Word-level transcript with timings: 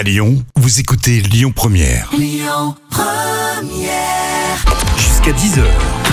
À 0.00 0.02
Lyon, 0.02 0.42
vous 0.56 0.80
écoutez 0.80 1.20
Lyon 1.20 1.52
Première. 1.54 2.10
Jusqu'à 4.96 5.32
10h, 5.32 5.62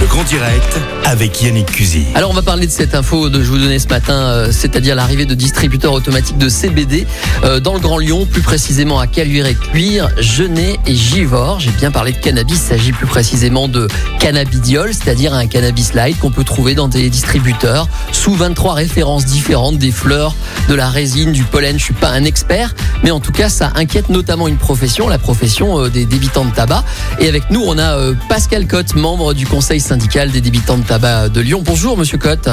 le 0.00 0.06
grand 0.06 0.24
direct 0.24 0.78
avec 1.04 1.40
Yannick 1.42 1.70
Cusy. 1.70 2.04
Alors 2.14 2.30
on 2.30 2.34
va 2.34 2.42
parler 2.42 2.66
de 2.66 2.72
cette 2.72 2.94
info 2.94 3.30
que 3.30 3.42
je 3.42 3.48
vous 3.48 3.58
donnais 3.58 3.78
ce 3.78 3.88
matin, 3.88 4.14
euh, 4.14 4.48
c'est-à-dire 4.50 4.94
l'arrivée 4.94 5.24
de 5.24 5.34
distributeurs 5.34 5.92
automatiques 5.92 6.38
de 6.38 6.48
CBD 6.48 7.06
euh, 7.44 7.60
dans 7.60 7.72
le 7.72 7.78
Grand 7.78 7.98
Lyon, 7.98 8.26
plus 8.30 8.42
précisément 8.42 8.98
à 8.98 9.06
Caluire 9.06 9.46
et 9.46 9.54
Cuire, 9.54 10.08
Genet 10.18 10.78
et 10.86 10.94
Givors. 10.94 11.60
J'ai 11.60 11.70
bien 11.70 11.90
parlé 11.90 12.12
de 12.12 12.18
cannabis, 12.18 12.56
il 12.56 12.68
s'agit 12.68 12.92
plus 12.92 13.06
précisément 13.06 13.68
de 13.68 13.86
cannabidiol, 14.18 14.92
c'est-à-dire 14.92 15.32
un 15.32 15.46
cannabis 15.46 15.94
light 15.94 16.18
qu'on 16.18 16.30
peut 16.30 16.44
trouver 16.44 16.74
dans 16.74 16.88
des 16.88 17.08
distributeurs 17.08 17.88
sous 18.12 18.34
23 18.34 18.74
références 18.74 19.24
différentes, 19.24 19.78
des 19.78 19.92
fleurs, 19.92 20.34
de 20.68 20.74
la 20.74 20.88
résine, 20.88 21.32
du 21.32 21.44
pollen. 21.44 21.78
Je 21.78 21.84
suis 21.84 21.94
pas 21.94 22.10
un 22.10 22.24
expert, 22.24 22.74
mais 23.04 23.12
en 23.12 23.20
tout 23.20 23.32
cas 23.32 23.48
ça 23.48 23.72
inquiète 23.76 24.08
notamment 24.08 24.48
une 24.48 24.58
profession, 24.58 25.08
la 25.08 25.18
profession 25.18 25.78
euh, 25.78 25.88
des 25.88 26.04
débitants 26.04 26.44
de 26.44 26.52
tabac. 26.52 26.84
Et 27.20 27.28
avec 27.28 27.50
nous 27.50 27.62
on 27.64 27.78
a 27.78 27.96
Pascal 28.28 28.66
Cotte, 28.66 28.94
membre 28.96 29.32
du 29.32 29.46
conseil 29.46 29.80
syndical 29.90 30.32
des 30.32 30.40
débitants 30.40 30.76
de 30.78 30.82
tabac 30.82 31.28
de 31.28 31.40
Lyon. 31.40 31.62
Bonjour 31.64 31.96
Monsieur 31.96 32.18
Cotte. 32.18 32.48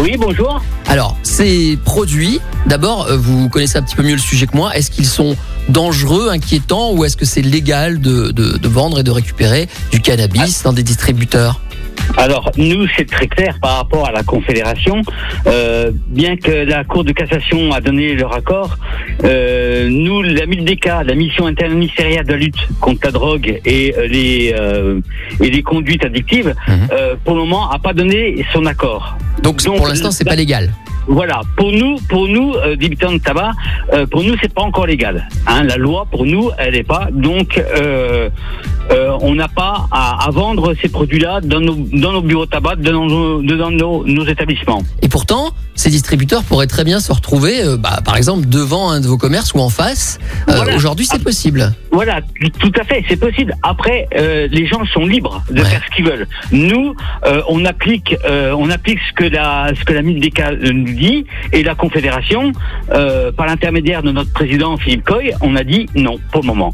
Oui, 0.00 0.16
bonjour. 0.18 0.60
Alors, 0.88 1.16
ces 1.22 1.78
produits, 1.84 2.40
d'abord, 2.66 3.06
euh, 3.06 3.16
vous 3.16 3.48
connaissez 3.48 3.78
un 3.78 3.82
petit 3.82 3.94
peu 3.94 4.02
mieux 4.02 4.14
le 4.14 4.20
sujet 4.20 4.46
que 4.48 4.56
moi. 4.56 4.74
Est-ce 4.76 4.90
qu'ils 4.90 5.06
sont 5.06 5.36
dangereux, 5.68 6.30
inquiétants, 6.30 6.92
ou 6.92 7.04
est-ce 7.04 7.16
que 7.16 7.24
c'est 7.24 7.40
légal 7.42 8.00
de, 8.00 8.32
de- 8.32 8.58
de 8.58 8.68
vendre 8.68 8.98
et 8.98 9.04
de 9.04 9.12
récupérer 9.12 9.68
du 9.92 10.00
cannabis 10.00 10.64
dans 10.64 10.72
des 10.72 10.82
distributeurs? 10.82 11.60
Alors, 12.22 12.52
nous, 12.56 12.86
c'est 12.96 13.08
très 13.10 13.26
clair 13.26 13.58
par 13.60 13.78
rapport 13.78 14.06
à 14.06 14.12
la 14.12 14.22
Confédération. 14.22 15.02
Euh, 15.48 15.90
bien 16.06 16.36
que 16.36 16.52
la 16.52 16.84
Cour 16.84 17.02
de 17.02 17.10
cassation 17.10 17.72
a 17.72 17.80
donné 17.80 18.14
leur 18.14 18.32
accord, 18.32 18.76
euh, 19.24 19.88
nous, 19.90 20.22
la 20.22 20.46
MILDK, 20.46 20.86
la 21.04 21.16
mission 21.16 21.46
interministérielle 21.46 22.24
de 22.24 22.34
lutte 22.34 22.62
contre 22.80 23.06
la 23.06 23.10
drogue 23.10 23.60
et 23.64 23.92
euh, 23.98 24.06
les, 24.06 24.54
euh, 24.56 25.00
et 25.40 25.50
les 25.50 25.62
conduites 25.64 26.04
addictives, 26.04 26.54
Mhm. 26.68 26.88
pour 27.24 27.34
le 27.34 27.40
moment, 27.40 27.68
a 27.72 27.80
pas 27.80 27.92
donné 27.92 28.46
son 28.52 28.66
accord. 28.66 29.16
Donc, 29.42 29.60
Donc, 29.64 29.78
pour 29.78 29.88
l'instant, 29.88 30.12
c'est 30.12 30.24
pas 30.24 30.36
légal. 30.36 30.70
Voilà, 31.08 31.40
pour 31.56 31.72
nous, 31.72 31.96
pour 32.08 32.28
nous, 32.28 32.54
euh, 32.54 32.76
débitants 32.76 33.12
de 33.12 33.18
tabac, 33.18 33.52
euh, 33.92 34.06
pour 34.06 34.22
nous, 34.22 34.36
c'est 34.40 34.52
pas 34.54 34.62
encore 34.62 34.86
légal. 34.86 35.28
Hein, 35.48 35.64
la 35.64 35.76
loi, 35.76 36.06
pour 36.08 36.24
nous, 36.24 36.50
elle 36.58 36.74
n'est 36.74 36.84
pas. 36.84 37.08
Donc, 37.10 37.58
euh, 37.58 38.30
euh, 38.90 39.16
on 39.20 39.34
n'a 39.34 39.48
pas 39.48 39.86
à, 39.90 40.26
à 40.26 40.30
vendre 40.30 40.74
ces 40.80 40.88
produits-là 40.88 41.40
dans 41.42 41.60
nos, 41.60 41.74
dans 41.92 42.12
nos 42.12 42.22
bureaux 42.22 42.46
de 42.46 42.50
tabac, 42.50 42.76
dans 42.76 43.06
nos, 43.06 43.42
dans 43.42 43.70
nos, 43.70 44.04
nos 44.06 44.26
établissements. 44.26 44.82
Et 45.02 45.08
pourtant, 45.08 45.50
ces 45.74 45.90
distributeurs 45.90 46.42
pourraient 46.42 46.66
très 46.66 46.84
bien 46.84 47.00
se 47.00 47.12
retrouver, 47.12 47.62
euh, 47.62 47.76
bah, 47.76 48.00
par 48.04 48.16
exemple, 48.16 48.46
devant 48.48 48.90
un 48.90 49.00
de 49.00 49.06
vos 49.06 49.16
commerces 49.18 49.54
ou 49.54 49.58
en 49.60 49.70
face. 49.70 50.18
Euh, 50.48 50.54
Voilà. 50.56 50.76
Aujourd'hui, 50.76 51.06
c'est 51.06 51.22
possible. 51.22 51.72
Voilà, 51.92 52.20
tout 52.58 52.72
à 52.80 52.84
fait, 52.84 53.04
c'est 53.08 53.16
possible. 53.16 53.54
Après, 53.62 54.08
euh, 54.16 54.48
les 54.50 54.66
gens 54.66 54.84
sont 54.92 55.06
libres 55.06 55.42
de 55.50 55.60
Ouais. 55.62 55.68
faire 55.68 55.82
ce 55.90 55.96
qu'ils 55.96 56.04
veulent. 56.04 56.26
Nous, 56.50 56.94
euh, 57.26 57.42
on 57.48 57.64
applique, 57.64 58.16
euh, 58.24 58.52
on 58.58 58.70
applique 58.70 58.98
ce 59.08 59.12
que 59.14 59.24
la, 59.24 59.72
ce 59.78 59.84
que 59.84 59.92
la 59.92 60.02
nous 60.02 60.18
dit 60.94 61.24
et 61.52 61.62
la 61.62 61.74
Confédération, 61.74 62.52
euh, 62.92 63.32
par 63.32 63.46
l'intermédiaire 63.46 64.02
de 64.02 64.10
notre 64.12 64.32
président 64.32 64.76
Philippe 64.76 65.04
Coy, 65.04 65.30
on 65.40 65.56
a 65.56 65.64
dit 65.64 65.86
non 65.94 66.18
pour 66.30 66.42
le 66.42 66.46
moment. 66.48 66.72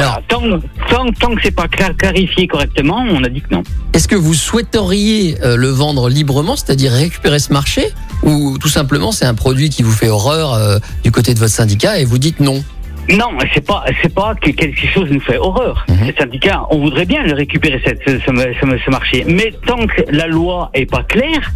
Alors. 0.00 0.22
Tant, 0.28 0.42
tant, 0.88 1.06
tant 1.18 1.34
que 1.34 1.40
c'est 1.42 1.50
pas 1.54 1.68
clar- 1.68 1.96
clarifié 1.96 2.46
correctement, 2.46 3.04
on 3.08 3.22
a 3.24 3.28
dit 3.28 3.40
que 3.42 3.54
non. 3.54 3.62
est-ce 3.92 4.08
que 4.08 4.16
vous 4.16 4.34
souhaiteriez 4.34 5.36
euh, 5.42 5.56
le 5.56 5.68
vendre 5.68 6.08
librement, 6.08 6.56
c'est-à-dire 6.56 6.92
récupérer 6.92 7.38
ce 7.38 7.52
marché, 7.52 7.82
ou 8.22 8.58
tout 8.58 8.68
simplement 8.68 9.12
c'est 9.12 9.26
un 9.26 9.34
produit 9.34 9.70
qui 9.70 9.82
vous 9.82 9.92
fait 9.92 10.08
horreur 10.08 10.54
euh, 10.54 10.78
du 11.04 11.10
côté 11.10 11.34
de 11.34 11.38
votre 11.38 11.52
syndicat 11.52 11.98
et 11.98 12.04
vous 12.04 12.18
dites 12.18 12.40
non? 12.40 12.62
Non, 13.08 13.30
c'est 13.54 13.64
pas, 13.66 13.82
c'est 14.02 14.14
pas 14.14 14.34
que 14.36 14.50
quelque 14.50 14.86
chose 14.86 15.08
nous 15.10 15.20
fait 15.20 15.36
horreur. 15.38 15.84
Mhm. 15.88 15.96
Ces 16.06 16.12
syndicats, 16.22 16.62
on 16.70 16.78
voudrait 16.78 17.06
bien 17.06 17.24
le 17.24 17.32
récupérer 17.34 17.80
cette, 17.84 18.00
ce, 18.06 18.18
ce- 18.20 18.26
ce- 18.26 18.78
ce 18.84 18.90
marché, 18.90 19.24
mais 19.26 19.52
tant 19.66 19.84
que 19.86 20.02
la 20.12 20.26
loi 20.28 20.70
est 20.74 20.86
pas 20.88 21.02
claire, 21.02 21.50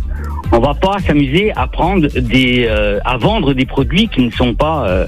on 0.50 0.58
va 0.58 0.74
pas 0.74 0.96
s'amuser 1.06 1.52
à 1.54 1.66
prendre 1.68 2.08
des, 2.08 2.66
euh, 2.68 2.98
à 3.04 3.18
vendre 3.18 3.52
des 3.54 3.66
produits 3.66 4.08
qui 4.08 4.22
ne 4.22 4.30
sont 4.32 4.54
pas, 4.54 4.84
euh, 4.88 5.06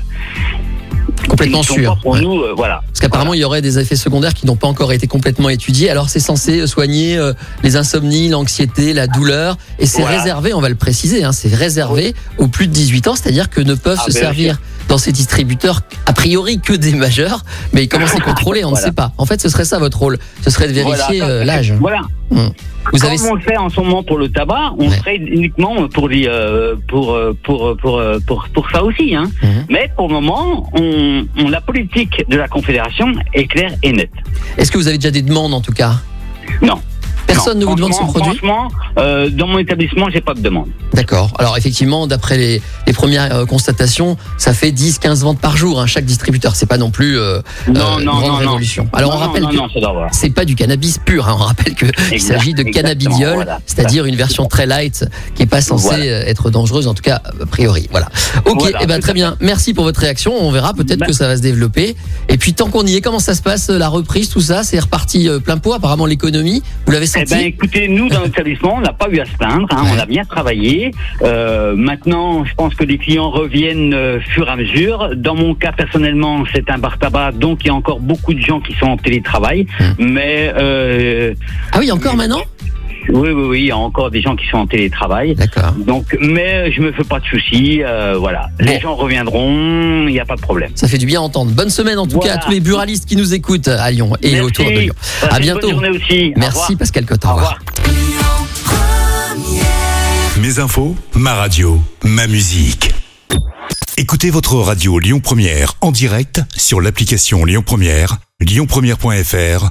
Complètement 1.29 1.63
sûr. 1.63 1.95
pas 1.95 2.01
pour 2.03 2.13
ouais. 2.13 2.21
nous, 2.21 2.41
euh, 2.41 2.55
voilà. 2.57 2.83
Parce 2.87 3.01
qu'apparemment, 3.01 3.35
il 3.35 3.41
y 3.41 3.45
aurait 3.45 3.63
des 3.63 3.79
effets 3.79 3.97
secondaires 3.97 4.35
qui 4.35 4.47
n'ont 4.47 4.57
pas 4.57 4.67
encore 4.69 4.93
été 4.93 5.07
complètement 5.07 5.49
étudiés. 5.49 5.91
Alors, 5.91 6.09
c'est 6.09 6.21
censé 6.21 6.61
euh, 6.61 6.67
soigner 6.67 7.17
euh, 7.17 7.33
les 7.63 7.77
insomnies, 7.77 8.29
l'anxiété, 8.29 8.93
la 8.93 9.07
douleur. 9.07 9.57
Et 9.79 9.87
c'est 9.87 10.03
Voilà. 10.03 10.19
réservé, 10.19 10.55
on 10.55 10.61
va 10.61 10.69
le 10.69 10.75
préciser, 10.75 11.25
hein, 11.25 11.33
c'est 11.33 11.55
réservé 11.55 12.15
aux 12.39 12.49
plus 12.49 12.67
de 12.69 12.73
18 12.73 13.09
ans, 13.09 13.15
c'est-à-dire 13.17 13.51
que 13.51 13.61
ne 13.61 13.75
peuvent 13.75 13.99
Ah, 14.01 14.07
se 14.07 14.13
ben, 14.13 14.21
servir 14.21 14.61
dans 14.89 14.99
ces 14.99 15.13
distributeurs, 15.13 15.81
a 16.07 16.13
priori, 16.13 16.61
que 16.61 16.73
des 16.73 16.93
majeurs. 16.95 17.43
Mais 17.73 17.87
comment 17.89 18.07
c'est 18.07 18.21
contrôlé 18.21 18.65
On 18.65 18.71
ne 18.71 18.77
sait 18.77 18.93
pas. 18.93 19.13
En 19.19 19.27
fait, 19.27 19.41
ce 19.41 19.49
serait 19.49 19.65
ça 19.65 19.79
votre 19.79 19.99
rôle. 19.99 20.19
Ce 20.43 20.51
serait 20.51 20.69
de 20.69 20.73
vérifier 20.73 21.19
Voilà. 21.19 21.33
euh, 21.35 21.45
l'âge. 21.45 21.75
Voilà. 21.81 22.01
Vous 22.31 22.99
Comme 23.01 23.11
avez. 23.11 23.21
on 23.31 23.35
le 23.35 23.41
fait 23.41 23.57
en 23.57 23.69
ce 23.69 23.81
moment 23.81 24.03
pour 24.05 24.17
le 24.19 24.29
tabac, 24.29 24.73
on 24.79 24.83
Ouais. 24.83 24.87
le 24.87 24.93
ferait 24.93 25.17
uniquement 25.17 25.89
pour 25.89 26.09
les, 26.09 26.27
euh, 26.29 26.77
pour, 26.89 27.13
euh, 27.15 27.37
pour, 27.43 27.77
pour, 27.77 28.01
pour, 28.27 28.47
pour 28.55 28.71
ça 28.71 28.83
aussi, 28.85 29.15
hein. 29.15 29.25
Mhm. 29.43 29.67
Mais 29.71 29.91
pour 29.97 30.07
le 30.09 30.15
moment, 30.15 30.71
on, 30.73 31.25
on- 31.39 31.49
la 31.49 31.61
politique 31.61 32.25
de 32.29 32.37
la 32.37 32.47
Confédération 32.49 33.13
est 33.35 33.47
claire 33.47 33.73
et 33.83 33.93
nette. 33.93 34.11
Est-ce 34.57 34.71
que 34.71 34.79
vous 34.79 34.87
avez 34.89 34.99
déjà 34.99 35.11
des 35.11 35.23
demandes 35.23 35.53
en 35.55 35.61
tout 35.61 35.73
cas? 35.73 35.95
Non. 36.63 36.81
Personne 37.27 37.59
Non, 37.59 37.67
ne 37.67 37.71
vous 37.71 37.75
demande 37.77 37.93
ce 37.93 37.99
franchement- 37.99 38.13
produit 38.21 38.39
Franchement, 38.39 38.69
euh, 38.99 39.31
dans 39.31 39.47
mon 39.47 39.59
établissement, 39.59 40.09
j'ai 40.13 40.21
pas 40.21 40.35
de 40.35 40.41
demande. 40.41 40.69
D'accord. 40.95 41.33
Alors 41.39 41.57
effectivement, 41.59 42.07
d'après 42.07 42.37
les, 42.37 42.63
les 42.87 42.93
premières 42.93 43.35
euh, 43.35 43.45
constatations, 43.47 44.17
ça 44.39 44.53
fait 44.55 44.71
10-15 44.71 45.21
ventes 45.23 45.41
par 45.41 45.57
jour, 45.57 45.81
hein, 45.81 45.87
chaque 45.87 46.05
distributeur. 46.05 46.55
C'est 46.57 46.67
pas 46.67 46.79
non 46.79 46.91
plus 46.91 47.19
euh, 47.19 47.41
Non, 47.69 47.99
une 47.99 48.07
grande 48.07 48.39
révolution. 48.39 48.89
Alors 48.93 49.11
Non, 49.11 49.17
on 49.17 49.21
rappelle 49.21 49.43
non, 49.43 49.49
que 49.51 49.57
c'est 50.13 50.31
pas 50.31 50.45
du 50.45 50.55
cannabis 50.55 50.99
pur. 50.99 51.29
hein. 51.29 51.35
On 51.39 51.43
rappelle 51.45 51.75
que 51.75 51.87
il 52.09 52.15
Exact, 52.15 52.39
s'agit 52.39 52.55
de 52.55 52.63
cannabidiol, 52.63 53.35
voilà. 53.35 53.61
c'est-à-dire 53.67 54.05
une 54.07 54.17
version 54.17 54.47
très 54.47 54.67
light 54.67 55.05
qui 55.35 55.43
est 55.43 55.47
pas 55.47 55.61
censée 55.61 55.89
Voilà. 55.89 56.05
être 56.29 56.51
dangereuse, 56.51 56.87
en 56.87 56.95
tout 56.95 57.03
cas 57.03 57.21
a 57.43 57.47
priori. 57.47 57.89
Voilà. 57.91 58.07
Ok. 58.45 58.61
Voilà, 58.61 58.79
eh 58.83 58.87
ben 58.87 59.01
très 59.01 59.13
bien. 59.13 59.37
Merci 59.41 59.75
pour 59.75 59.85
votre 59.85 60.01
réaction. 60.01 60.33
On 60.39 60.51
verra 60.51 60.73
peut-être 60.75 61.01
Ben- 61.01 61.07
que 61.07 61.13
ça 61.13 61.27
va 61.29 61.37
se 61.37 61.43
développer. 61.43 61.97
Et 62.29 62.39
puis 62.39 62.55
tant 62.55 62.69
qu'on 62.71 62.87
y 62.87 62.97
est, 62.97 63.01
comment 63.01 63.19
ça 63.19 63.35
se 63.35 63.43
passe 63.43 63.69
la 63.69 63.89
reprise, 63.89 64.29
tout 64.29 64.41
ça? 64.41 64.63
C'est 64.65 64.79
reparti 64.79 65.29
plein 65.45 65.59
pot. 65.59 65.73
Apparemment 65.75 66.07
l'économie, 66.07 66.63
vous 66.87 66.93
l'avez 66.93 67.07
Eh 67.19 67.25
ben, 67.25 67.39
écoutez, 67.47 67.89
nous, 67.89 68.09
dans 68.09 68.23
l'établissement, 68.23 68.75
on 68.77 68.81
n'a 68.81 68.93
pas 68.93 69.09
eu 69.11 69.19
à 69.21 69.25
se 69.25 69.33
plaindre. 69.37 69.67
hein, 69.71 69.83
Ouais. 69.85 69.91
On 69.95 69.99
a 69.99 70.07
bien 70.07 70.25
travaillé. 70.25 70.91
Euh, 71.23 71.75
maintenant, 71.77 72.45
je 72.45 72.55
pense 72.55 72.75
que 72.75 72.85
les 72.85 72.99
clients 72.99 73.31
reviennent 73.31 73.95
euh, 73.95 74.21
fur 74.21 74.47
et 74.49 74.51
à 74.51 74.57
mesure. 74.57 75.11
Dans 75.17 75.35
mon 75.35 75.55
cas, 75.55 75.73
personnellement, 75.73 76.45
c'est 76.55 76.71
un 76.71 76.79
bar 76.79 76.99
tabac, 76.99 77.33
donc 77.33 77.65
il 77.65 77.69
y 77.69 77.71
a 77.71 77.75
encore 77.75 78.01
beaucoup 78.01 78.35
de 78.35 78.41
gens 78.41 78.61
qui 78.61 78.75
sont 78.75 78.87
en 78.87 78.97
télétravail. 78.97 79.67
Hmm. 79.81 79.85
Mais 79.99 80.53
euh, 80.59 81.35
Ah 81.73 81.79
oui, 81.79 81.91
encore 81.91 82.17
maintenant? 82.17 82.43
Oui, 83.09 83.31
oui, 83.31 83.47
oui, 83.49 83.61
il 83.63 83.67
y 83.67 83.71
a 83.71 83.77
encore 83.77 84.11
des 84.11 84.21
gens 84.23 84.37
qui 84.37 84.47
sont 84.49 84.59
en 84.59 84.67
télétravail. 84.67 85.35
D'accord. 85.35 85.73
Donc, 85.73 86.17
mais 86.21 86.71
je 86.73 86.81
me 86.81 86.93
fais 86.93 87.05
pas 87.05 87.21
de 87.21 87.25
soucis. 87.27 87.83
euh, 87.83 88.17
voilà, 88.19 88.49
les 88.61 88.81
gens 88.81 88.95
reviendront. 88.95 90.07
Il 90.09 90.13
n'y 90.13 90.21
a 90.21 90.25
pas 90.25 90.37
de 90.37 90.41
problème. 90.41 90.71
Ça 90.75 90.89
fait 90.89 90.99
du 90.99 91.07
bien 91.07 91.21
à 91.21 91.23
entendre. 91.23 91.51
Bonne 91.53 91.71
semaine 91.71 91.99
en 91.99 92.07
tout 92.07 92.17
Voilà. 92.17 92.35
cas 92.35 92.41
à 92.41 92.43
tous 92.45 92.51
les 92.51 92.61
buralistes 92.61 93.07
qui 93.07 93.17
nous 93.17 93.35
écoutent 93.35 93.69
à 93.69 93.91
Lyon 93.91 94.13
et 94.23 94.33
Merci. 94.33 94.41
autour 94.47 94.65
de 94.67 94.71
Lyon. 94.79 94.95
À 95.31 95.39
bientôt. 95.41 95.61
Bonne 95.63 95.71
journée 95.85 95.91
aussi. 95.99 96.33
Au 96.37 96.39
Merci. 96.41 96.77
Pascal 96.77 97.05
Cotte. 97.07 97.25
Au 97.25 97.35
revoir. 97.35 97.59
Mes 100.41 100.59
infos, 100.59 100.95
ma 101.15 101.35
radio, 101.35 101.81
ma 102.05 102.27
musique. 102.27 102.93
Écoutez 103.97 104.31
votre 104.31 104.57
radio 104.57 104.99
Lyon 104.99 105.21
Première 105.21 105.73
en 105.81 105.91
direct 105.91 106.43
sur 106.57 106.81
l'application 106.83 107.45
Lyon 107.47 107.63
Première, 107.65 108.19
lyonpremière.fr 108.41 109.71